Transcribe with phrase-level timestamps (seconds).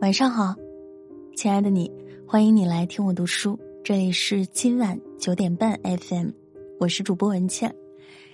[0.00, 0.54] 晚上好，
[1.36, 1.92] 亲爱的你，
[2.26, 3.58] 欢迎你来听我读书。
[3.84, 6.30] 这里是今晚九点半 FM，
[6.78, 7.74] 我是主播文倩。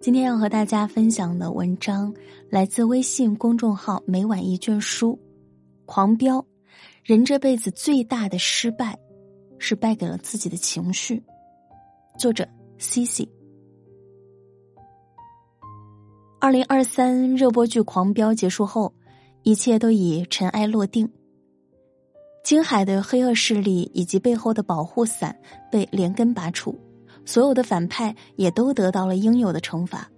[0.00, 2.14] 今天要和大家分享的文章
[2.48, 5.18] 来自微信公众号“每晚一卷书”，
[5.84, 6.42] 狂飙，
[7.04, 8.98] 人这辈子最大的失败，
[9.58, 11.22] 是败给了自己的情绪。
[12.18, 12.48] 作者
[12.78, 13.28] C C。
[16.40, 18.94] 二零二三热播剧《狂飙》结束后，
[19.42, 21.06] 一切都已尘埃落定。
[22.42, 25.36] 京海的黑恶势力以及背后的保护伞
[25.70, 26.78] 被连根拔除，
[27.24, 30.10] 所有的反派也都得到了应有的惩罚。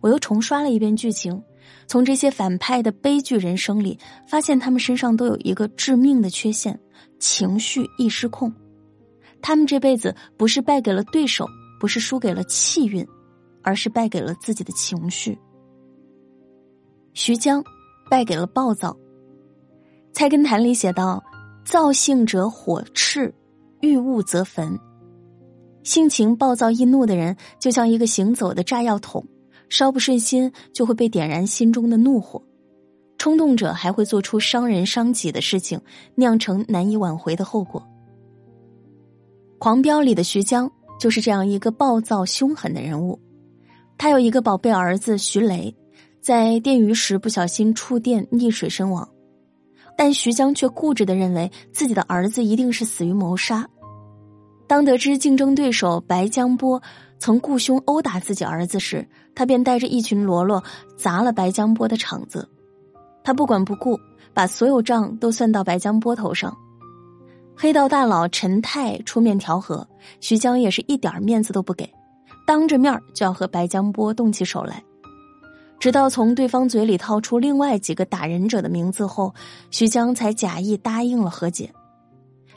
[0.00, 1.42] 我又重刷了一遍剧情，
[1.86, 6.78] 从这些反派的悲剧人生里，发现他们身上都有一个致命的缺陷：
[7.18, 8.52] 情绪易失控。
[9.42, 11.46] 他们这辈子不是败给了对手，
[11.80, 13.06] 不是输给了气运，
[13.62, 15.38] 而是败给了自己的情绪。
[17.12, 17.62] 徐江
[18.10, 18.92] 败给了暴躁。
[20.12, 21.22] 《菜根谭》里写道
[21.64, 23.32] ：“躁性者火炽，
[23.80, 24.78] 遇物则焚。
[25.84, 29.24] 性情暴躁易怒的人，就像一个行走的炸药桶，
[29.68, 32.42] 稍不顺心就会被点燃心中的怒火。
[33.16, 35.80] 冲动者还会做出伤人伤己的事情，
[36.14, 37.80] 酿成难以挽回的后果。”
[39.58, 40.70] 《狂飙》里的徐江
[41.00, 43.18] 就是这样一个暴躁凶狠的人物。
[43.96, 45.74] 他有一个宝贝儿子徐雷，
[46.20, 49.08] 在电鱼时不小心触电溺水身亡。
[49.98, 53.68] 但徐江却固执的认为自己的儿子一定是死于谋杀。
[54.68, 56.80] 当得知竞争对手白江波
[57.18, 60.62] 曾雇凶殴打自己儿子时，他便带着一群喽啰
[60.96, 62.48] 砸了白江波的场子。
[63.24, 63.98] 他不管不顾，
[64.32, 66.56] 把所有账都算到白江波头上。
[67.56, 69.84] 黑道大佬陈泰出面调和，
[70.20, 71.92] 徐江也是一点面子都不给，
[72.46, 74.80] 当着面就要和白江波动起手来。
[75.78, 79.32] 直到从对方嘴里掏出另外几个打人者的名字后，
[79.70, 81.72] 徐江才假意答应了和解。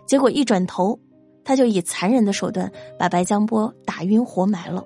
[0.07, 0.99] 结果一转头，
[1.43, 4.83] 他就以残忍的手段把白江波打晕活埋了。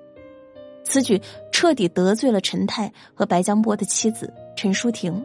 [0.84, 5.24] 此举彻底得罪了陈泰和白江波的妻子陈淑婷。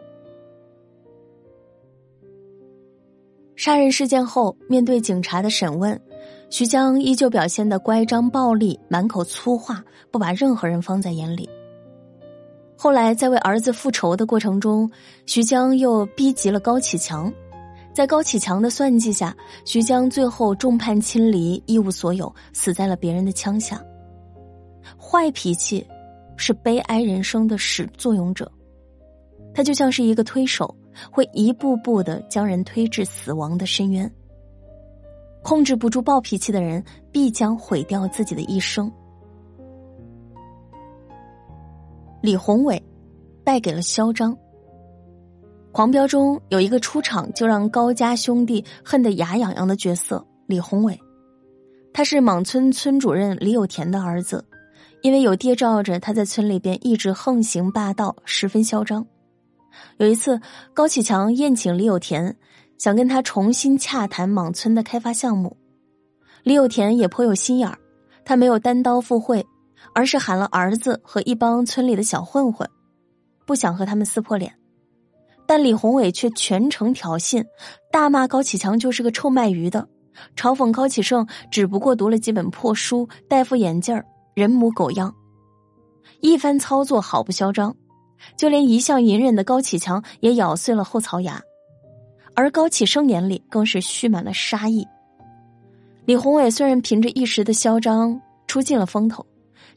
[3.54, 6.00] 杀人事件后，面对警察的审问，
[6.50, 11.48] 徐江依旧表现的乖张暴力，满口粗话，不把任何人放在眼里。
[12.82, 14.90] 后来，在为儿子复仇的过程中，
[15.24, 17.32] 徐江又逼急了高启强。
[17.94, 23.80] 在高启强的算计下，徐江最后众叛亲离，一无所有，死在了别人的枪下。
[24.98, 25.86] 坏脾气
[26.36, 28.50] 是悲哀人生的始作俑者，
[29.54, 30.74] 他就像是一个推手，
[31.08, 34.12] 会一步步的将人推至死亡的深渊。
[35.40, 36.82] 控制不住暴脾气的人，
[37.12, 38.92] 必将毁掉自己的一生。
[42.22, 42.80] 李宏伟
[43.44, 44.36] 败给了嚣张。
[45.72, 50.96] 狂飙中有一个出场就让高家兄弟恨得牙痒痒的角色李宏伟，
[51.92, 54.44] 他是莽村村主任李有田的儿子，
[55.02, 59.04] 因为有爹罩着，他在村里边一直横行霸道，十分嚣张。
[59.96, 60.40] 有一次，
[60.72, 62.36] 高启强宴请李有田，
[62.78, 65.56] 想跟他重新洽谈莽村的开发项目，
[66.44, 67.76] 李有田也颇有心眼儿，
[68.24, 69.44] 他没有单刀赴会。
[69.94, 72.68] 而是喊了儿子和一帮村里的小混混，
[73.44, 74.54] 不想和他们撕破脸，
[75.46, 77.44] 但李宏伟却全程挑衅，
[77.90, 79.86] 大骂高启强就是个臭卖鱼的，
[80.36, 84.00] 嘲讽高启盛只不过读了几本破书，戴副眼镜
[84.34, 85.14] 人模狗样，
[86.20, 87.74] 一番操作好不嚣张，
[88.36, 91.40] 就连一向隐忍的高启强也咬碎了后槽牙，
[92.34, 94.86] 而高启盛眼里更是蓄满了杀意。
[96.04, 99.24] 李宏伟虽然凭着一时的嚣张出尽了风头。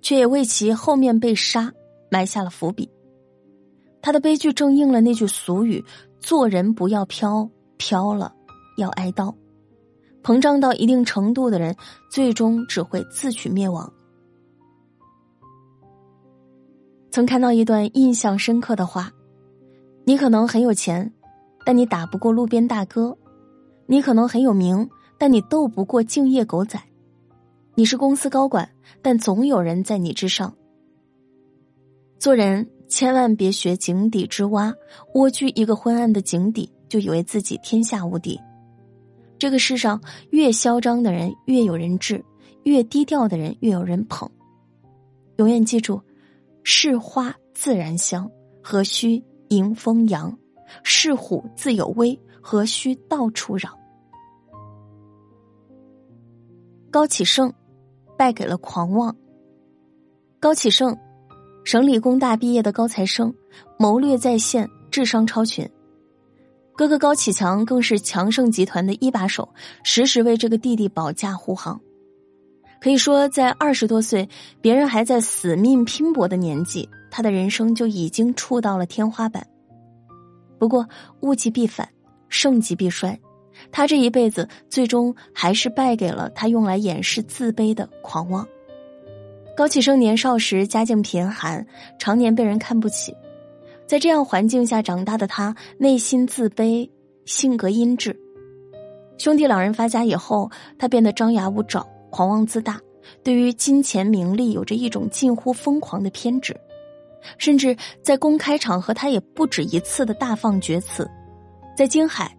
[0.05, 1.73] 却也为其后面被杀
[2.11, 2.87] 埋下了伏笔。
[4.03, 5.83] 他的悲剧正应了那句俗语
[6.21, 8.31] ：“做人不要飘，飘了
[8.77, 9.35] 要挨刀。”
[10.21, 11.75] 膨胀到一定程度的人，
[12.11, 13.91] 最终只会自取灭亡。
[17.09, 19.11] 曾看到一段印象深刻的话
[20.05, 21.11] ：“你可能很有钱，
[21.65, 23.11] 但你打不过路边大哥；
[23.87, 24.87] 你可能很有名，
[25.17, 26.79] 但你斗不过敬业狗仔。”
[27.77, 28.67] 你是公司高管，
[29.01, 30.55] 但总有人在你之上。
[32.17, 34.73] 做人千万别学井底之蛙，
[35.13, 38.39] 蜗居一个昏暗的井底，就以为自己天下无敌。
[39.37, 42.23] 这个世上，越嚣张的人越有人治，
[42.63, 44.29] 越低调的人越有人捧。
[45.35, 46.01] 永远记住：
[46.63, 48.31] 是花自然香，
[48.63, 50.31] 何须迎风扬；
[50.81, 53.77] 是虎自有威，何须到处嚷。
[56.89, 57.53] 高启盛。
[58.17, 59.15] 败给了狂妄。
[60.39, 60.95] 高启盛，
[61.63, 63.33] 省理工大毕业的高材生，
[63.77, 65.67] 谋略在线，智商超群。
[66.75, 69.47] 哥哥高启强更是强盛集团的一把手，
[69.83, 71.79] 时时为这个弟弟保驾护航。
[72.81, 74.27] 可以说，在二十多岁，
[74.61, 79.47] 别人还在死命拼搏的年纪，他的人生就已经触到了天花板。
[80.59, 80.87] 不过，
[81.21, 81.87] 物极必反，
[82.29, 83.17] 盛极必衰，
[83.71, 88.47] 他这一辈子最终还是败给了他用来掩饰自卑的狂妄。
[89.55, 91.65] 高启盛年少时家境贫寒，
[91.97, 93.15] 常年被人看不起。
[93.87, 96.89] 在这样环境下长大的他，内心自卑，
[97.25, 98.19] 性格阴质。
[99.17, 102.81] 兄弟两人发家以后，他变得张牙舞爪、狂妄自大，
[103.23, 106.53] 对于金钱名利有着一种近乎疯狂的偏执，
[107.37, 111.09] 甚至在公开场合，他也不止一次的大放厥词。
[111.77, 112.35] 在京海，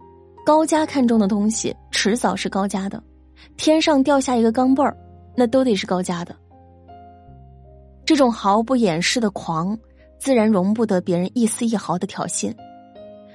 [0.47, 2.97] 高家看中的东西，迟早是高家的；
[3.57, 4.95] 天上掉下一个钢镚儿，
[5.35, 6.33] 那都得是高家的。
[8.05, 9.77] 这种毫不掩饰的狂。
[10.17, 12.55] 自然容不得别人一丝一毫的挑衅，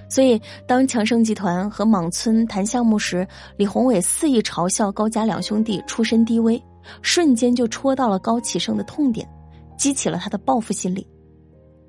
[0.08, 6.60] 所以当强盛集团和莽村谈项目时，李宏伟肆意嘲笑高家两兄弟出身低微，
[7.02, 9.28] 瞬间就戳到了高启盛的痛点，
[9.76, 11.06] 激起了他的报复心理。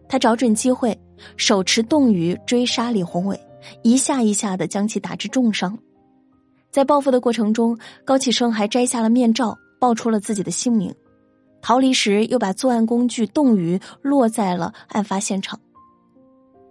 [0.09, 0.95] 他找准机会，
[1.37, 3.39] 手持冻鱼追杀李宏伟，
[3.81, 5.77] 一下一下的将其打至重伤。
[6.71, 10.93] 在报复的过程中，高启盛还摘下了面罩，报出了自己的姓名。
[11.61, 15.59] 逃离时，又把作案工具冻鱼落在了案发现场，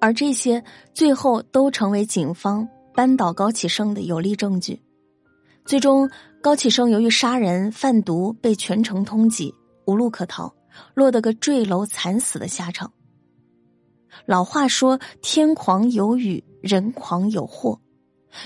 [0.00, 0.62] 而这些
[0.92, 4.82] 最后都成为警方扳倒高启盛的有力证据。
[5.64, 6.10] 最终，
[6.42, 9.54] 高启盛由于杀人贩毒被全城通缉，
[9.86, 10.52] 无路可逃，
[10.92, 12.92] 落得个坠楼惨死的下场。
[14.26, 17.78] 老话说：“天狂有雨，人狂有祸。”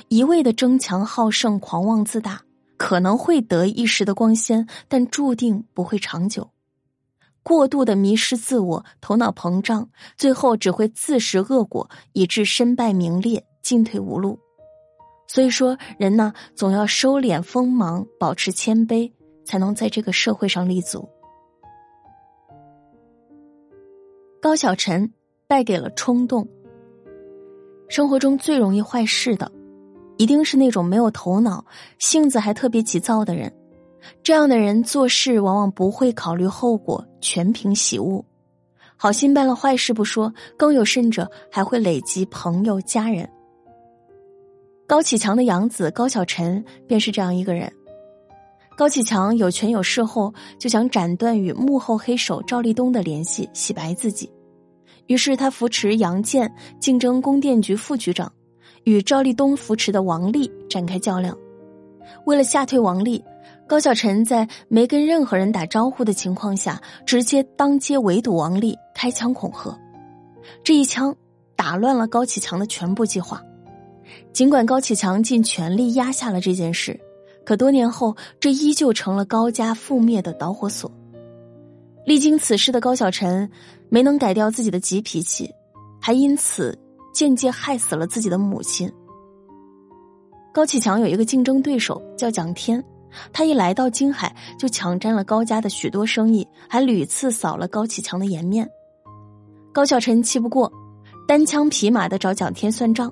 [0.09, 2.43] 一味的争强好胜、狂妄自大。
[2.79, 6.51] 可能会得一时的光鲜，但注定不会长久。
[7.43, 14.39] 过度的迷失自我，头脑膨胀，最后只会自食恶果，以致身败名裂，进退无路。
[15.27, 19.11] 所以说，人呢，总要收敛锋芒，保持谦卑，
[19.47, 21.09] 才能在这个社会上立足。
[24.43, 25.11] 高小晨
[25.47, 26.47] 败给了冲动。
[27.89, 29.51] 生活中最容易坏事的。
[30.19, 31.63] 一定是那种没有头脑、
[31.99, 33.53] 性子还特别急躁的人。
[34.23, 38.25] 这样的人做事往往不会考虑后果，全凭喜恶，
[38.97, 43.29] 好心办了坏事不说，更有甚者还会累积朋友家人。
[44.87, 47.71] 高启强的养子高小晨便是这样一个人。
[48.77, 54.31] 高启强有权有势后，就想斩断与幕后黑手赵立东的联系，洗白自己。
[55.07, 58.31] 于是他扶持杨建竞争供电局副局长。
[58.85, 61.37] 与赵立东扶持的王丽展开较量，
[62.25, 63.21] 为了吓退王丽，
[63.67, 69.77] 高小晨在没跟任何人打招呼的情况下，直接当街围堵王丽，开枪恐吓。
[70.63, 71.13] 这一枪
[71.57, 73.43] 打乱了高启强的全部计划。
[74.33, 77.01] 尽管高启强尽全力压下了这件事，
[77.45, 80.89] 可多年后，这依旧成了高家覆灭的导火索。
[82.05, 83.51] 历经此事的高小晨
[83.89, 85.51] 没能改掉自己的急脾气，
[86.01, 86.79] 还因此。
[87.17, 88.93] 间接害死了自己的母亲。
[90.53, 92.85] 高启强有一个竞争对手叫蒋天，
[93.33, 98.69] 他一来到京海就抢占了高家的许多生意，还屡次扫了高启强的颜面。
[99.73, 100.71] 高小晨气不过，
[101.27, 103.11] 单枪匹马的找蒋天算账。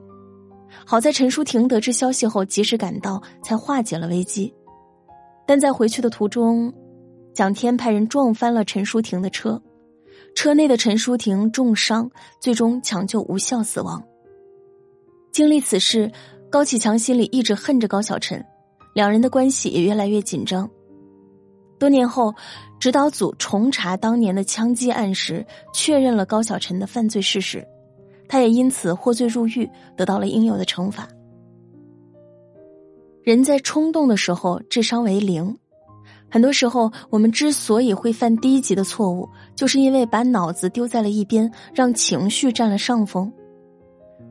[0.84, 4.52] 好在陈淑婷得知消息后及时赶到，才化解了危机。
[5.46, 6.70] 但在回去的途中，
[7.32, 9.58] 蒋天派人撞翻了陈淑婷的车。
[10.34, 12.10] 车内的陈淑婷重伤，
[12.40, 14.02] 最终抢救无效死亡。
[15.32, 16.10] 经历此事，
[16.50, 18.44] 高启强心里一直恨着高小晨，
[18.94, 20.68] 两人的关系也越来越紧张。
[21.78, 22.32] 多年后，
[22.78, 27.66] 指导组重查当年的枪击案时，确认了高小晨的犯罪事实，
[28.28, 31.08] 他也因此获罪入狱，得到了应有的惩罚。
[33.22, 35.56] 人在冲动的时候，智商为零。
[36.34, 43.32] 很多时候，我们之所以会犯低级的错误，就是因为把脑子丢在了一边，让情绪占了上风。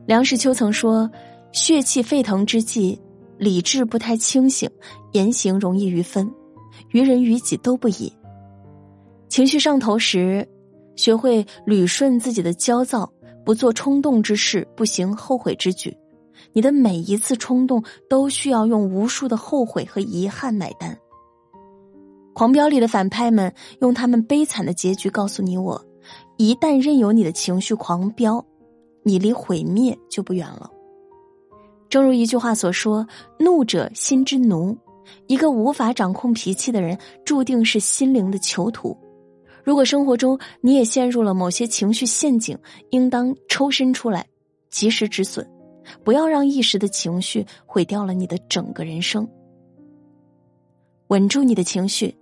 [0.04, 1.10] 梁实秋曾说
[1.50, 3.00] ：“血气沸腾之际，
[3.38, 4.68] 理智不太清醒，
[5.12, 6.30] 言行容易于分，
[6.90, 8.12] 于人于己都不宜。
[9.30, 10.46] 情绪上头时，
[10.96, 13.10] 学会捋顺自己的焦躁，
[13.46, 15.96] 不做冲动之事，不行后悔之举。
[16.52, 20.94] 你的每一次冲动，都需要用无数的后悔和遗憾买单。”
[22.34, 23.50] 狂飙里的反派们
[23.80, 25.82] 用他们悲惨的结局告诉你：我
[26.36, 28.44] 一旦任由你的情绪狂飙，
[29.04, 30.70] 你离毁灭就不远了。
[31.88, 33.06] 正如一句话所说
[33.38, 34.76] ：“怒者心之奴。”
[35.28, 38.96] 一个无法掌控脾气的人，注定是心灵的囚徒。
[39.62, 42.58] 如果生活中你也陷入了某些情绪陷阱，
[42.90, 44.26] 应当抽身出来，
[44.70, 45.46] 及时止损，
[46.02, 49.28] 不要让一时的情绪毁掉了你的整个人生。
[51.08, 52.14] 稳住你的情绪，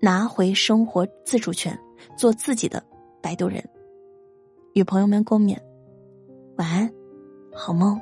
[0.00, 1.78] 拿回生活自主权，
[2.16, 2.82] 做自己的
[3.20, 3.62] 摆渡人。
[4.74, 5.58] 与朋友们共勉，
[6.56, 6.90] 晚安，
[7.52, 8.00] 好梦。